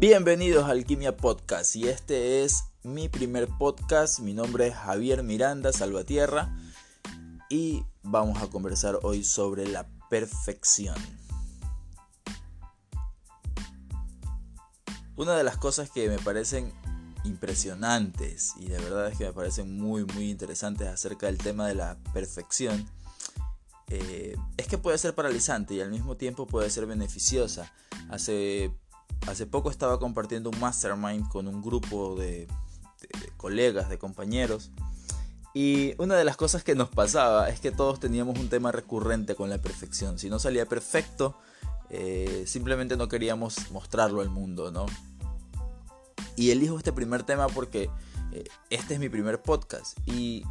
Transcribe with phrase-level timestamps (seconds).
[0.00, 4.20] Bienvenidos a Alquimia Podcast y este es mi primer podcast.
[4.20, 6.56] Mi nombre es Javier Miranda Salvatierra
[7.50, 10.96] y vamos a conversar hoy sobre la perfección.
[15.16, 16.72] Una de las cosas que me parecen
[17.24, 21.74] impresionantes y de verdad es que me parecen muy muy interesantes acerca del tema de
[21.74, 22.88] la perfección
[23.90, 27.70] eh, es que puede ser paralizante y al mismo tiempo puede ser beneficiosa.
[28.08, 28.72] Hace,
[29.26, 32.48] hace poco estaba compartiendo un mastermind con un grupo de,
[33.36, 34.70] colegas, de compañeros.
[35.52, 39.34] Y una de las cosas que nos pasaba es que todos teníamos un tema recurrente
[39.34, 40.18] con la perfección.
[40.18, 41.36] Si no salía perfecto,
[41.88, 44.86] eh, simplemente no queríamos mostrarlo al mundo, ¿no?
[46.36, 47.90] Y elijo este primer tema porque
[48.32, 49.98] eh, este es mi primer podcast.
[50.06, 50.44] Y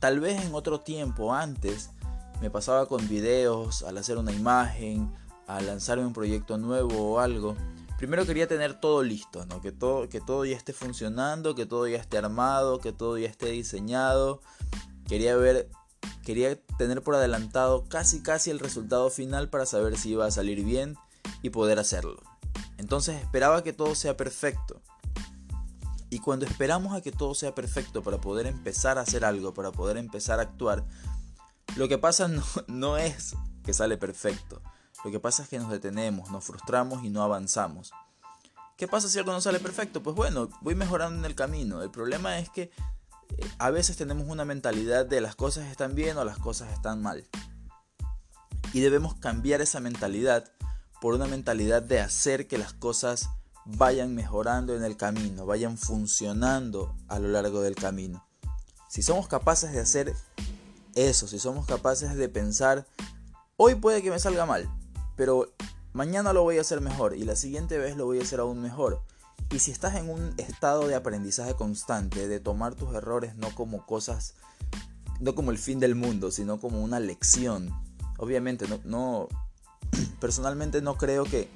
[0.00, 1.90] tal vez en otro tiempo, antes,
[2.40, 5.12] me pasaba con videos, al hacer una imagen,
[5.46, 7.56] al lanzarme un proyecto nuevo o algo.
[7.98, 9.60] Primero quería tener todo listo, ¿no?
[9.60, 13.28] que, todo, que todo ya esté funcionando, que todo ya esté armado, que todo ya
[13.28, 14.40] esté diseñado.
[15.08, 15.68] Quería ver,
[16.24, 20.64] quería tener por adelantado casi casi el resultado final para saber si iba a salir
[20.64, 20.96] bien
[21.42, 22.22] y poder hacerlo.
[22.76, 24.80] Entonces esperaba que todo sea perfecto.
[26.08, 29.72] Y cuando esperamos a que todo sea perfecto para poder empezar a hacer algo, para
[29.72, 30.86] poder empezar a actuar,
[31.74, 32.30] lo que pasa
[32.68, 34.62] no, es que sale perfecto.
[35.04, 37.92] Lo que pasa es que nos detenemos, nos frustramos y no avanzamos.
[38.76, 40.02] ¿Qué pasa si algo no sale perfecto?
[40.02, 41.82] Pues bueno, voy mejorando en el camino.
[41.82, 42.70] El problema es que
[43.36, 47.02] eh, a veces tenemos una mentalidad de las cosas están bien o las cosas están
[47.02, 47.26] mal.
[48.72, 50.50] Y debemos cambiar esa mentalidad
[51.00, 53.30] por una mentalidad de hacer que las cosas
[53.64, 58.26] vayan mejorando en el camino, vayan funcionando a lo largo del camino.
[58.88, 60.14] Si somos capaces de hacer
[60.94, 62.86] eso, si somos capaces de pensar,
[63.56, 64.68] hoy puede que me salga mal,
[65.18, 65.52] pero
[65.92, 68.62] mañana lo voy a hacer mejor y la siguiente vez lo voy a hacer aún
[68.62, 69.02] mejor.
[69.50, 73.84] Y si estás en un estado de aprendizaje constante, de tomar tus errores no como
[73.84, 74.34] cosas,
[75.18, 77.74] no como el fin del mundo, sino como una lección.
[78.18, 79.28] Obviamente, no, no
[80.20, 81.48] personalmente no creo que,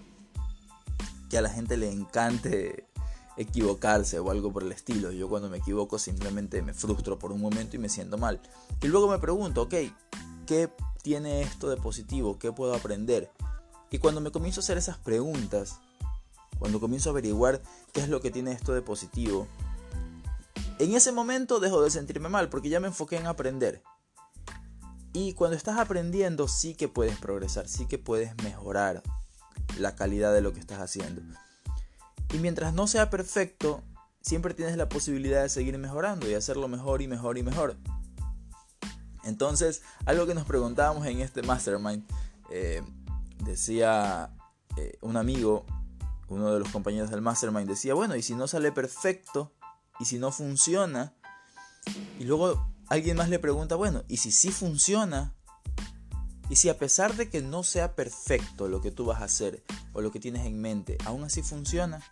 [1.30, 2.88] que a la gente le encante
[3.36, 5.12] equivocarse o algo por el estilo.
[5.12, 8.40] Yo cuando me equivoco simplemente me frustro por un momento y me siento mal.
[8.82, 9.74] Y luego me pregunto, ok,
[10.46, 10.68] ¿qué
[11.02, 12.38] tiene esto de positivo?
[12.38, 13.30] ¿Qué puedo aprender?
[13.92, 15.78] Y cuando me comienzo a hacer esas preguntas,
[16.58, 17.60] cuando comienzo a averiguar
[17.92, 19.46] qué es lo que tiene esto de positivo,
[20.78, 23.82] en ese momento dejo de sentirme mal porque ya me enfoqué en aprender.
[25.12, 29.02] Y cuando estás aprendiendo sí que puedes progresar, sí que puedes mejorar
[29.78, 31.20] la calidad de lo que estás haciendo.
[32.32, 33.82] Y mientras no sea perfecto,
[34.22, 37.76] siempre tienes la posibilidad de seguir mejorando y hacerlo mejor y mejor y mejor.
[39.24, 42.04] Entonces, algo que nos preguntábamos en este mastermind,
[42.50, 42.82] eh,
[43.42, 44.34] decía
[44.76, 45.66] eh, un amigo,
[46.28, 49.52] uno de los compañeros del mastermind, decía, bueno, y si no sale perfecto,
[50.00, 51.14] y si no funciona,
[52.18, 55.34] y luego alguien más le pregunta, bueno, y si sí funciona,
[56.48, 59.62] y si a pesar de que no sea perfecto lo que tú vas a hacer
[59.92, 62.02] o lo que tienes en mente, aún así funciona,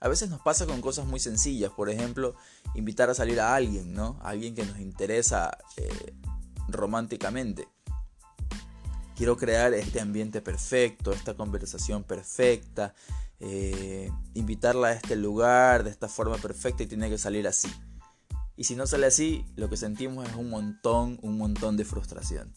[0.00, 2.34] a veces nos pasa con cosas muy sencillas, por ejemplo,
[2.74, 4.18] invitar a salir a alguien, ¿no?
[4.22, 6.14] A alguien que nos interesa eh,
[6.68, 7.68] románticamente.
[9.20, 12.94] Quiero crear este ambiente perfecto, esta conversación perfecta,
[13.38, 17.70] eh, invitarla a este lugar de esta forma perfecta y tiene que salir así.
[18.56, 22.54] Y si no sale así, lo que sentimos es un montón, un montón de frustración.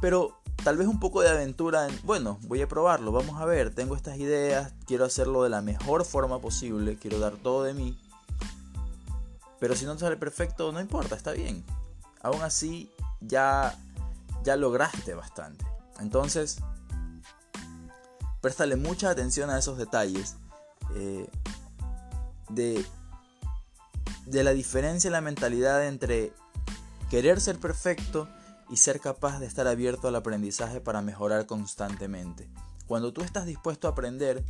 [0.00, 3.72] Pero tal vez un poco de aventura en, bueno, voy a probarlo, vamos a ver,
[3.72, 7.96] tengo estas ideas, quiero hacerlo de la mejor forma posible, quiero dar todo de mí.
[9.60, 11.64] Pero si no sale perfecto, no importa, está bien.
[12.20, 12.90] Aún así,
[13.20, 13.78] ya,
[14.42, 15.64] ya lograste bastante.
[16.00, 16.58] Entonces,
[18.40, 20.36] préstale mucha atención a esos detalles
[20.94, 21.28] eh,
[22.48, 22.84] de,
[24.26, 26.32] de la diferencia en la mentalidad entre
[27.08, 28.28] querer ser perfecto
[28.68, 32.48] y ser capaz de estar abierto al aprendizaje para mejorar constantemente.
[32.86, 34.44] Cuando tú estás dispuesto a aprender,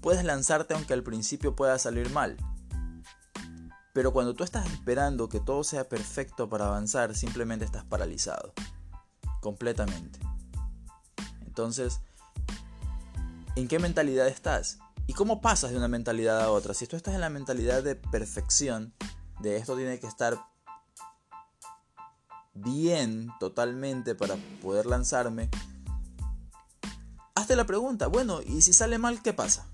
[0.00, 2.36] puedes lanzarte aunque al principio pueda salir mal.
[3.92, 8.52] Pero cuando tú estás esperando que todo sea perfecto para avanzar, simplemente estás paralizado.
[9.46, 10.18] Completamente.
[11.46, 12.00] Entonces,
[13.54, 14.80] ¿en qué mentalidad estás?
[15.06, 16.74] ¿Y cómo pasas de una mentalidad a otra?
[16.74, 18.92] Si tú estás en la mentalidad de perfección,
[19.38, 20.36] de esto tiene que estar
[22.54, 25.48] bien totalmente para poder lanzarme,
[27.36, 29.68] hazte la pregunta, bueno, ¿y si sale mal, qué pasa?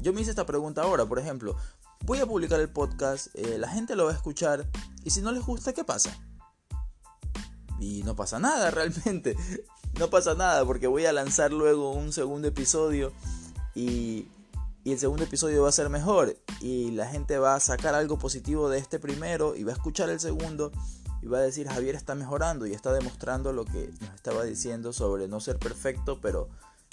[0.00, 1.58] Yo me hice esta pregunta ahora, por ejemplo,
[2.06, 4.66] voy a publicar el podcast, eh, la gente lo va a escuchar,
[5.02, 6.18] y si no les gusta, ¿qué pasa?
[7.84, 9.36] Y no pasa nada realmente,
[9.98, 13.12] no pasa nada porque voy a lanzar luego un segundo episodio
[13.74, 14.28] y,
[14.86, 18.68] el segundo episodio va a ser mejor y la gente va a sacar algo positivo
[18.68, 20.72] de este primero y va a escuchar el segundo
[21.22, 24.92] y va a decir Javier está mejorando y está demostrando lo que nos estaba diciendo
[24.92, 26.50] sobre no ser perfecto pero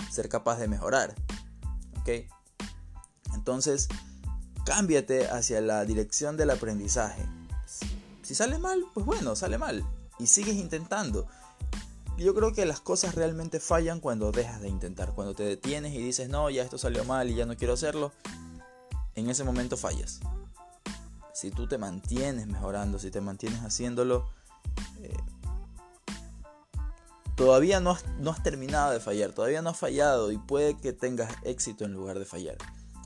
[0.10, 1.16] ser capaz de mejorar.
[2.00, 2.32] ¿Ok?
[3.34, 3.90] Entonces,
[4.66, 7.26] cámbiate hacia la dirección del aprendizaje.
[8.22, 9.86] Si sale mal, pues bueno, sale mal
[10.22, 11.28] y sigues intentando.
[12.18, 15.98] Yo creo que las cosas realmente fallan cuando dejas de intentar, cuando te detienes y
[15.98, 18.12] dices, no, ya esto salió mal y ya no quiero hacerlo,
[19.16, 20.20] en ese momento fallas.
[21.34, 24.30] Si tú te mantienes mejorando, si te mantienes haciéndolo,
[25.02, 25.18] eh,
[27.36, 30.94] todavía no has, no has terminado de fallar, todavía no has fallado y puede que
[30.94, 32.58] tengas éxito en lugar de fallar.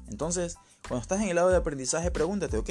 [0.09, 0.57] Entonces,
[0.87, 2.69] cuando estás en el lado de aprendizaje, pregúntate, ok,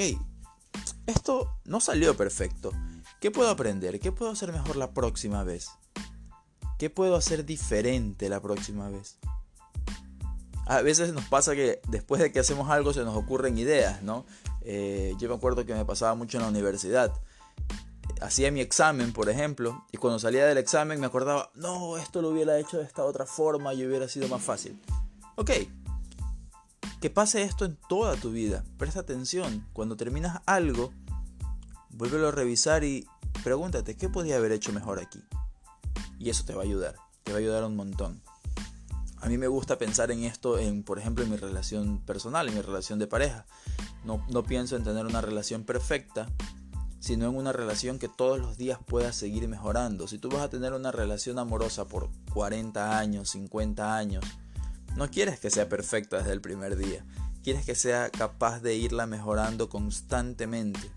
[1.07, 2.71] esto no salió perfecto.
[3.25, 3.99] ¿Qué puedo aprender?
[4.01, 5.71] ¿Qué puedo hacer mejor la próxima vez?
[6.79, 9.17] ¿Qué puedo hacer diferente la próxima vez?
[10.67, 14.27] A veces nos pasa que después de que hacemos algo se nos ocurren ideas, ¿no?
[14.61, 17.15] Eh, yo me acuerdo que me pasaba mucho en la universidad.
[18.21, 22.29] Hacía mi examen, por ejemplo, y cuando salía del examen me acordaba, no, esto lo
[22.29, 24.79] hubiera hecho de esta otra forma y hubiera sido más fácil.
[25.37, 25.51] Ok,
[27.01, 28.65] que pase esto en toda tu vida.
[28.77, 29.67] Presta atención.
[29.73, 30.93] Cuando terminas algo,
[31.97, 33.07] vuélvelo a revisar y
[33.45, 35.23] pregúntate, ¿qué podía haber hecho mejor aquí?
[36.19, 36.97] Y eso te va a ayudar.
[37.23, 38.23] Te va a ayudar un montón.
[39.19, 42.55] A mí me gusta pensar en esto, en, por ejemplo, en mi relación personal, en
[42.55, 43.47] mi relación de pareja.
[44.05, 46.27] No, no pienso en tener una relación perfecta,
[47.01, 50.09] sino en una relación que todos los días pueda seguir mejorando.
[50.09, 54.25] Si tú vas a tener una relación amorosa por 40 años, 50 años,
[54.97, 57.05] no quieres que sea perfecta desde el primer día.
[57.43, 60.91] Quieres que sea capaz de irla mejorando constantemente.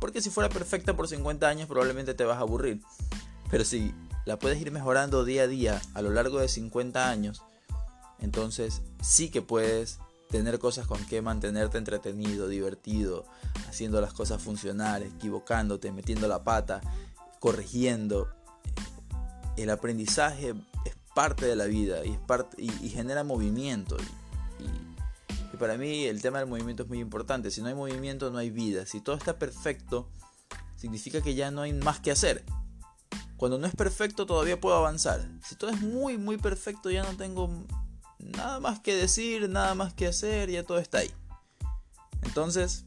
[0.00, 2.80] Porque si fuera perfecta por 50 años probablemente te vas a aburrir.
[3.50, 3.94] Pero si
[4.24, 7.42] la puedes ir mejorando día a día a lo largo de 50 años,
[8.20, 9.98] entonces sí que puedes
[10.30, 13.24] tener cosas con que mantenerte entretenido, divertido,
[13.68, 16.80] haciendo las cosas funcionar, equivocándote, metiendo la pata,
[17.40, 18.28] corrigiendo.
[19.56, 20.54] El aprendizaje
[20.84, 23.96] es parte de la vida y, es parte, y, genera movimiento.
[25.60, 27.50] Para mí el tema del movimiento es muy importante.
[27.50, 28.86] Si no hay movimiento no hay vida.
[28.86, 30.08] Si todo está perfecto,
[30.74, 32.44] significa que ya no hay más que hacer.
[33.36, 35.28] Cuando no es perfecto todavía puedo avanzar.
[35.44, 37.48] Si todo es muy, muy perfecto ya no tengo
[38.18, 41.10] nada más que decir, nada más que hacer, ya todo está ahí.
[42.22, 42.84] Entonces,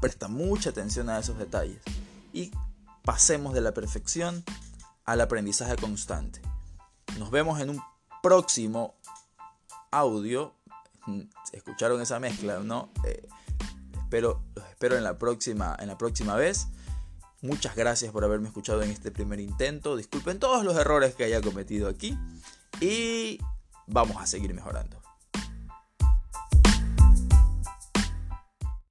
[0.00, 1.80] presta mucha atención a esos detalles.
[2.32, 2.50] Y
[3.04, 4.44] pasemos de la perfección
[5.04, 6.40] al aprendizaje constante.
[7.18, 7.80] Nos vemos en un
[8.22, 8.94] próximo
[9.90, 10.54] audio.
[11.52, 12.60] ¿Escucharon esa mezcla?
[12.60, 12.90] ¿No?
[13.04, 13.26] Eh,
[13.92, 16.68] espero, los espero en la, próxima, en la próxima vez.
[17.42, 19.96] Muchas gracias por haberme escuchado en este primer intento.
[19.96, 22.18] Disculpen todos los errores que haya cometido aquí.
[22.80, 23.38] Y
[23.86, 24.99] vamos a seguir mejorando.